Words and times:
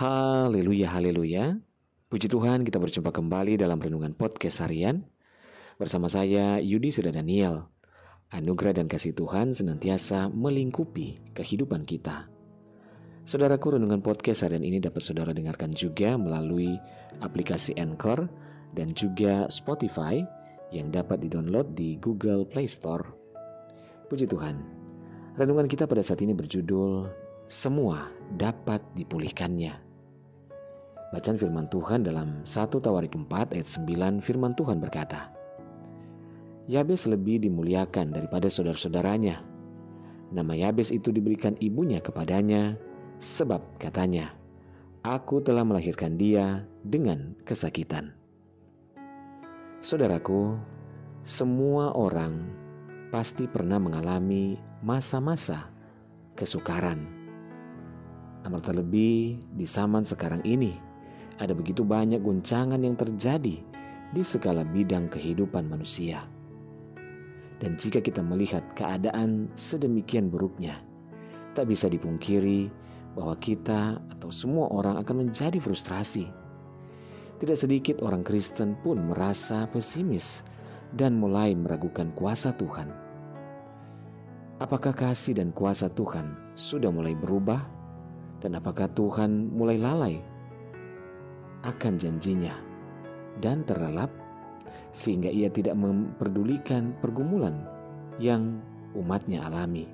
Haleluya, 0.00 0.96
haleluya. 0.96 1.60
Puji 2.08 2.32
Tuhan 2.32 2.64
kita 2.64 2.80
berjumpa 2.80 3.12
kembali 3.12 3.60
dalam 3.60 3.76
Renungan 3.76 4.16
Podcast 4.16 4.64
Harian. 4.64 5.04
Bersama 5.76 6.08
saya 6.08 6.56
Yudi 6.56 6.88
Seda 6.88 7.12
Daniel. 7.12 7.68
Anugerah 8.32 8.80
dan 8.80 8.88
kasih 8.88 9.12
Tuhan 9.12 9.52
senantiasa 9.52 10.32
melingkupi 10.32 11.20
kehidupan 11.36 11.84
kita. 11.84 12.32
Saudaraku, 13.28 13.76
Renungan 13.76 14.00
Podcast 14.00 14.48
Harian 14.48 14.64
ini 14.64 14.80
dapat 14.80 15.04
saudara 15.04 15.36
dengarkan 15.36 15.76
juga 15.76 16.16
melalui 16.16 16.80
aplikasi 17.20 17.76
Anchor 17.76 18.24
dan 18.72 18.96
juga 18.96 19.52
Spotify 19.52 20.24
yang 20.72 20.88
dapat 20.88 21.28
didownload 21.28 21.76
di 21.76 22.00
Google 22.00 22.48
Play 22.48 22.72
Store. 22.72 23.04
Puji 24.08 24.24
Tuhan. 24.24 24.64
Renungan 25.36 25.68
kita 25.68 25.84
pada 25.84 26.00
saat 26.00 26.24
ini 26.24 26.32
berjudul 26.32 27.04
Semua 27.52 28.08
dapat 28.32 28.80
dipulihkannya. 28.96 29.89
Bacaan 31.10 31.42
firman 31.42 31.66
Tuhan 31.66 32.06
dalam 32.06 32.46
1 32.46 32.70
Tawarik 32.70 33.18
4 33.18 33.58
ayat 33.58 33.66
9 33.66 34.22
firman 34.22 34.54
Tuhan 34.54 34.78
berkata, 34.78 35.34
Yabes 36.70 37.10
lebih 37.10 37.42
dimuliakan 37.42 38.14
daripada 38.14 38.46
saudara-saudaranya. 38.46 39.42
Nama 40.30 40.54
Yabes 40.54 40.94
itu 40.94 41.10
diberikan 41.10 41.58
ibunya 41.58 41.98
kepadanya, 41.98 42.78
sebab 43.18 43.58
katanya, 43.82 44.38
Aku 45.02 45.42
telah 45.42 45.66
melahirkan 45.66 46.14
dia 46.14 46.62
dengan 46.86 47.34
kesakitan. 47.42 48.14
Saudaraku, 49.82 50.54
semua 51.26 51.90
orang 51.90 52.54
pasti 53.10 53.50
pernah 53.50 53.82
mengalami 53.82 54.54
masa-masa 54.78 55.74
kesukaran. 56.38 57.02
Amat 58.46 58.62
terlebih 58.70 59.42
di 59.58 59.66
zaman 59.66 60.06
sekarang 60.06 60.44
ini, 60.46 60.89
ada 61.40 61.56
begitu 61.56 61.80
banyak 61.80 62.20
guncangan 62.20 62.76
yang 62.84 63.00
terjadi 63.00 63.56
di 64.12 64.22
segala 64.22 64.60
bidang 64.60 65.08
kehidupan 65.08 65.72
manusia. 65.72 66.28
Dan 67.56 67.80
jika 67.80 68.04
kita 68.04 68.20
melihat 68.20 68.60
keadaan 68.76 69.48
sedemikian 69.56 70.28
buruknya, 70.28 70.84
tak 71.56 71.72
bisa 71.72 71.88
dipungkiri 71.88 72.68
bahwa 73.16 73.36
kita 73.40 74.00
atau 74.16 74.28
semua 74.28 74.68
orang 74.68 75.00
akan 75.00 75.26
menjadi 75.28 75.56
frustrasi. 75.60 76.28
Tidak 77.40 77.56
sedikit 77.56 78.04
orang 78.04 78.20
Kristen 78.20 78.76
pun 78.84 79.00
merasa 79.08 79.64
pesimis 79.72 80.44
dan 80.92 81.16
mulai 81.16 81.56
meragukan 81.56 82.12
kuasa 82.12 82.52
Tuhan. 82.52 82.92
Apakah 84.60 84.92
kasih 84.92 85.40
dan 85.40 85.56
kuasa 85.56 85.88
Tuhan 85.88 86.36
sudah 86.52 86.92
mulai 86.92 87.16
berubah? 87.16 87.64
Dan 88.44 88.56
apakah 88.56 88.88
Tuhan 88.92 89.52
mulai 89.52 89.76
lalai 89.80 90.16
akan 91.64 92.00
janjinya 92.00 92.56
dan 93.40 93.64
terlelap 93.64 94.08
sehingga 94.90 95.30
ia 95.30 95.48
tidak 95.52 95.78
memperdulikan 95.78 96.94
pergumulan 96.98 97.62
yang 98.18 98.58
umatnya 98.96 99.46
alami. 99.46 99.86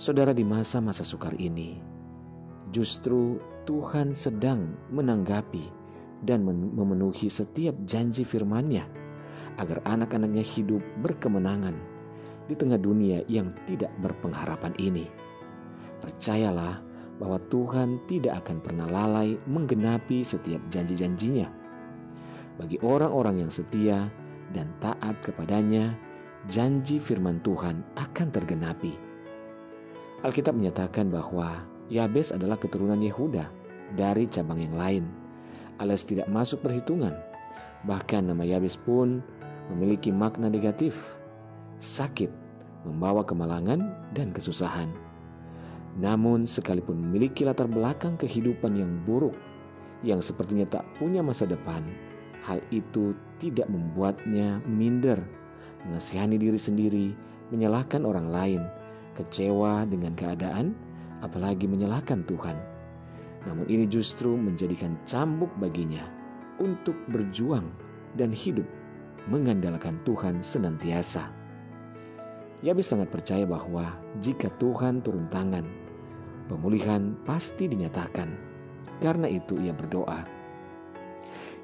Saudara 0.00 0.32
di 0.32 0.46
masa-masa 0.46 1.04
sukar 1.04 1.36
ini, 1.36 1.76
justru 2.72 3.36
Tuhan 3.68 4.16
sedang 4.16 4.72
menanggapi 4.88 5.68
dan 6.24 6.44
memenuhi 6.46 7.28
setiap 7.28 7.76
janji 7.84 8.24
firman-Nya 8.24 8.88
agar 9.60 9.84
anak-anaknya 9.84 10.40
hidup 10.40 10.80
berkemenangan 11.04 11.76
di 12.48 12.54
tengah 12.56 12.80
dunia 12.80 13.20
yang 13.28 13.52
tidak 13.68 13.92
berpengharapan 14.00 14.72
ini. 14.80 15.04
Percayalah 16.00 16.80
bahwa 17.20 17.36
Tuhan 17.52 18.00
tidak 18.08 18.42
akan 18.42 18.64
pernah 18.64 18.88
lalai 18.88 19.36
menggenapi 19.44 20.24
setiap 20.24 20.58
janji-janjinya. 20.72 21.52
Bagi 22.56 22.80
orang-orang 22.80 23.44
yang 23.44 23.52
setia 23.52 24.08
dan 24.56 24.72
taat 24.80 25.20
kepadanya, 25.20 25.92
janji 26.48 26.96
firman 26.96 27.44
Tuhan 27.44 27.84
akan 28.00 28.28
tergenapi. 28.32 28.96
Alkitab 30.24 30.56
menyatakan 30.56 31.12
bahwa 31.12 31.60
Yabes 31.92 32.32
adalah 32.32 32.56
keturunan 32.56 33.00
Yehuda 33.00 33.48
dari 34.00 34.24
cabang 34.28 34.60
yang 34.60 34.76
lain, 34.76 35.04
alias 35.80 36.08
tidak 36.08 36.28
masuk 36.32 36.64
perhitungan. 36.64 37.12
Bahkan 37.84 38.28
nama 38.28 38.44
Yabes 38.44 38.76
pun 38.80 39.20
memiliki 39.72 40.12
makna 40.12 40.48
negatif, 40.48 40.96
sakit, 41.80 42.28
membawa 42.84 43.24
kemalangan 43.24 43.92
dan 44.12 44.32
kesusahan. 44.32 45.09
Namun 45.98 46.46
sekalipun 46.46 46.94
memiliki 47.00 47.42
latar 47.42 47.66
belakang 47.66 48.14
kehidupan 48.14 48.78
yang 48.78 48.92
buruk 49.02 49.34
yang 50.06 50.22
sepertinya 50.22 50.64
tak 50.68 50.84
punya 50.96 51.20
masa 51.20 51.44
depan, 51.44 51.84
hal 52.40 52.62
itu 52.72 53.12
tidak 53.36 53.68
membuatnya 53.68 54.62
minder, 54.64 55.20
mengasihani 55.84 56.40
diri 56.40 56.56
sendiri, 56.56 57.08
menyalahkan 57.52 58.06
orang 58.08 58.32
lain, 58.32 58.62
kecewa 59.18 59.84
dengan 59.84 60.16
keadaan, 60.16 60.72
apalagi 61.20 61.68
menyalahkan 61.68 62.24
Tuhan. 62.24 62.56
Namun 63.44 63.68
ini 63.68 63.88
justru 63.88 64.36
menjadikan 64.36 64.96
cambuk 65.04 65.52
baginya 65.60 66.04
untuk 66.60 66.96
berjuang 67.08 67.68
dan 68.16 68.32
hidup 68.32 68.68
mengandalkan 69.28 70.00
Tuhan 70.08 70.40
senantiasa. 70.40 71.39
Yabes 72.60 72.92
sangat 72.92 73.08
percaya 73.08 73.48
bahwa 73.48 73.96
jika 74.20 74.52
Tuhan 74.60 75.00
turun 75.00 75.32
tangan, 75.32 75.64
pemulihan 76.44 77.16
pasti 77.24 77.64
dinyatakan. 77.64 78.52
Karena 79.00 79.32
itu 79.32 79.56
ia 79.56 79.72
berdoa, 79.72 80.28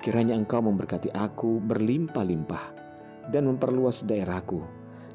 Kiranya 0.01 0.37
engkau 0.37 0.61
memberkati 0.61 1.13
aku 1.13 1.61
berlimpah-limpah 1.65 2.65
dan 3.29 3.49
memperluas 3.49 4.05
daerahku, 4.05 4.65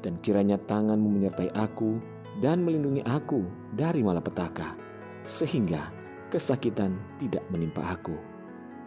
dan 0.02 0.18
kiranya 0.22 0.58
tanganmu 0.70 1.06
menyertai 1.06 1.50
aku 1.54 1.98
dan 2.38 2.66
melindungi 2.66 3.02
aku 3.06 3.42
dari 3.74 4.02
malapetaka, 4.02 4.74
sehingga 5.22 5.90
kesakitan 6.30 6.98
tidak 7.18 7.42
menimpa 7.50 7.82
aku. 7.94 8.14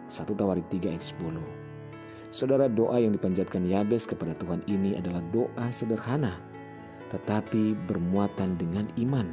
1 0.08 0.32
Tawarik 0.32 0.64
3 0.70 0.94
ayat 0.94 1.02
10 1.02 1.42
Saudara 2.30 2.70
doa 2.70 3.02
yang 3.02 3.10
dipanjatkan 3.10 3.66
Yabes 3.66 4.06
kepada 4.06 4.36
Tuhan 4.38 4.62
ini 4.70 4.94
adalah 4.94 5.18
doa 5.34 5.66
sederhana 5.74 6.38
tetapi 7.10 7.78
bermuatan 7.86 8.58
dengan 8.58 8.86
iman. 8.98 9.28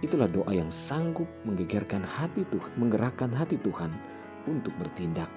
Itulah 0.00 0.26
doa 0.32 0.48
yang 0.50 0.72
sanggup 0.72 1.28
menggegerkan 1.44 2.00
hati 2.00 2.42
Tuhan, 2.48 2.72
menggerakkan 2.80 3.30
hati 3.30 3.60
Tuhan 3.60 3.92
untuk 4.48 4.72
bertindak. 4.80 5.28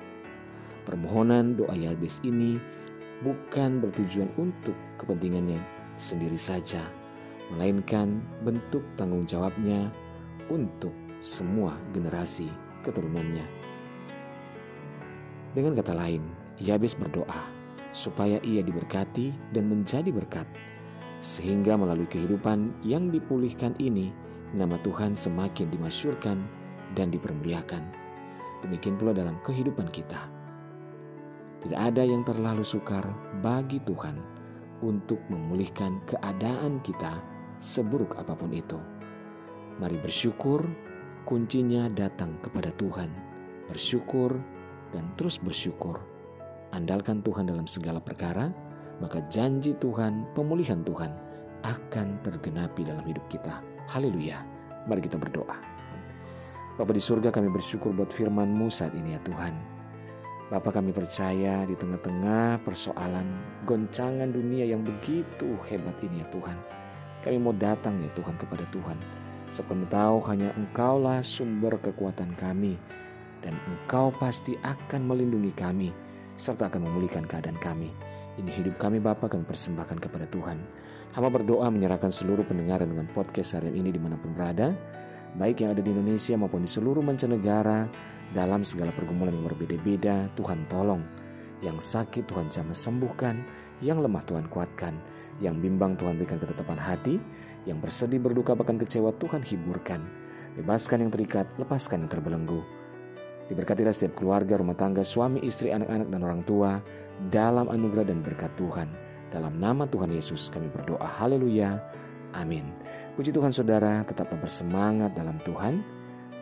Permohonan 0.88 1.60
doa 1.60 1.76
Yabes 1.76 2.24
ini 2.24 2.60
bukan 3.24 3.84
bertujuan 3.84 4.32
untuk 4.40 4.76
kepentingannya 5.00 5.60
sendiri 6.00 6.40
saja, 6.40 6.84
melainkan 7.52 8.24
bentuk 8.44 8.84
tanggung 8.96 9.28
jawabnya 9.28 9.92
untuk 10.48 10.92
semua 11.24 11.76
generasi 11.96 12.48
keturunannya. 12.84 13.48
Dengan 15.56 15.76
kata 15.78 15.94
lain, 15.96 16.24
Yabes 16.60 16.96
berdoa 16.96 17.48
supaya 17.94 18.42
ia 18.42 18.66
diberkati 18.66 19.32
dan 19.54 19.70
menjadi 19.70 20.10
berkat 20.10 20.50
sehingga 21.24 21.80
melalui 21.80 22.06
kehidupan 22.12 22.76
yang 22.84 23.08
dipulihkan 23.08 23.72
ini, 23.80 24.12
nama 24.52 24.76
Tuhan 24.84 25.16
semakin 25.16 25.72
dimasyurkan 25.72 26.44
dan 27.00 27.16
dipermuliakan. 27.16 27.80
Demikian 28.68 29.00
pula 29.00 29.16
dalam 29.16 29.40
kehidupan 29.48 29.88
kita. 29.96 30.28
Tidak 31.64 31.80
ada 31.80 32.04
yang 32.04 32.28
terlalu 32.28 32.68
sukar 32.68 33.08
bagi 33.40 33.80
Tuhan 33.88 34.20
untuk 34.84 35.24
memulihkan 35.32 36.04
keadaan 36.12 36.84
kita 36.84 37.24
seburuk 37.64 38.20
apa 38.20 38.36
pun 38.36 38.52
itu. 38.52 38.76
Mari 39.80 39.96
bersyukur, 40.04 40.60
kuncinya 41.24 41.88
datang 41.88 42.36
kepada 42.44 42.76
Tuhan. 42.76 43.08
Bersyukur 43.72 44.36
dan 44.92 45.08
terus 45.16 45.40
bersyukur. 45.40 46.04
Andalkan 46.76 47.24
Tuhan 47.24 47.48
dalam 47.48 47.64
segala 47.64 48.04
perkara, 48.04 48.52
maka 49.04 49.20
janji 49.28 49.76
Tuhan, 49.84 50.24
pemulihan 50.32 50.80
Tuhan 50.88 51.12
akan 51.68 52.24
tergenapi 52.24 52.88
dalam 52.88 53.04
hidup 53.04 53.28
kita. 53.28 53.60
Haleluya. 53.92 54.40
Mari 54.88 55.04
kita 55.04 55.20
berdoa. 55.20 55.60
Bapa 56.80 56.92
di 56.96 57.04
surga 57.04 57.28
kami 57.28 57.52
bersyukur 57.52 57.92
buat 57.92 58.16
firman-Mu 58.16 58.72
saat 58.72 58.96
ini 58.96 59.20
ya 59.20 59.22
Tuhan. 59.28 59.52
Bapak 60.48 60.80
kami 60.80 60.96
percaya 60.96 61.68
di 61.68 61.76
tengah-tengah 61.76 62.64
persoalan 62.64 63.28
goncangan 63.68 64.32
dunia 64.32 64.72
yang 64.72 64.88
begitu 64.88 65.60
hebat 65.68 66.00
ini 66.00 66.24
ya 66.24 66.28
Tuhan. 66.32 66.58
Kami 67.28 67.38
mau 67.44 67.52
datang 67.56 68.00
ya 68.00 68.12
Tuhan 68.16 68.40
kepada 68.40 68.64
Tuhan. 68.72 68.98
Kami 69.54 69.86
tahu 69.92 70.18
hanya 70.32 70.50
Engkaulah 70.56 71.22
sumber 71.22 71.76
kekuatan 71.78 72.34
kami. 72.40 72.80
Dan 73.44 73.60
Engkau 73.68 74.16
pasti 74.16 74.56
akan 74.64 75.04
melindungi 75.04 75.52
kami 75.52 75.92
serta 76.40 76.72
akan 76.72 76.90
memulihkan 76.90 77.28
keadaan 77.30 77.60
kami. 77.62 77.92
Ini 78.34 78.50
hidup 78.50 78.82
kami 78.82 78.98
Bapa 78.98 79.30
kami 79.30 79.46
persembahkan 79.46 80.02
kepada 80.02 80.26
Tuhan. 80.34 80.58
Hamba 81.14 81.30
berdoa 81.30 81.70
menyerahkan 81.70 82.10
seluruh 82.10 82.42
pendengaran 82.42 82.90
dengan 82.90 83.06
podcast 83.14 83.54
harian 83.54 83.78
ini 83.78 83.94
di 83.94 84.02
mana 84.02 84.18
pun 84.18 84.34
berada. 84.34 84.74
baik 85.34 85.66
yang 85.66 85.74
ada 85.74 85.82
di 85.82 85.90
Indonesia 85.90 86.38
maupun 86.38 86.62
di 86.62 86.70
seluruh 86.70 87.02
mancanegara, 87.02 87.90
dalam 88.38 88.62
segala 88.62 88.94
pergumulan 88.94 89.34
yang 89.34 89.50
berbeda-beda, 89.50 90.30
Tuhan 90.38 90.66
tolong. 90.70 91.02
Yang 91.62 91.86
sakit 91.90 92.30
Tuhan 92.30 92.54
jamah 92.54 92.78
sembuhkan, 92.78 93.36
yang 93.82 94.02
lemah 94.02 94.22
Tuhan 94.30 94.46
kuatkan, 94.50 94.94
yang 95.42 95.58
bimbang 95.58 95.98
Tuhan 95.98 96.22
berikan 96.22 96.38
ketetapan 96.38 96.78
hati, 96.78 97.18
yang 97.66 97.82
bersedih 97.82 98.22
berduka 98.22 98.54
bahkan 98.54 98.78
kecewa 98.78 99.14
Tuhan 99.18 99.42
hiburkan. 99.42 100.02
Bebaskan 100.54 101.06
yang 101.06 101.12
terikat, 101.14 101.50
lepaskan 101.58 102.06
yang 102.06 102.12
terbelenggu. 102.14 102.62
Diberkatilah 103.52 103.92
setiap 103.92 104.20
keluarga, 104.24 104.56
rumah 104.56 104.76
tangga, 104.78 105.04
suami, 105.04 105.44
istri, 105.44 105.72
anak-anak, 105.76 106.08
dan 106.08 106.22
orang 106.24 106.42
tua 106.48 106.80
dalam 107.30 107.68
anugerah 107.68 108.08
dan 108.08 108.24
berkat 108.24 108.52
Tuhan. 108.56 108.88
Dalam 109.34 109.58
nama 109.58 109.84
Tuhan 109.90 110.14
Yesus 110.14 110.48
kami 110.54 110.70
berdoa. 110.70 111.04
Haleluya. 111.04 111.82
Amin. 112.34 112.70
Puji 113.14 113.30
Tuhan 113.30 113.54
saudara, 113.54 114.02
tetaplah 114.06 114.42
bersemangat 114.42 115.14
dalam 115.14 115.38
Tuhan. 115.46 115.82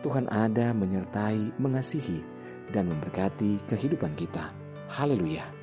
Tuhan 0.00 0.26
ada 0.32 0.72
menyertai, 0.72 1.56
mengasihi, 1.60 2.20
dan 2.72 2.88
memberkati 2.88 3.60
kehidupan 3.68 4.16
kita. 4.16 4.50
Haleluya. 4.88 5.61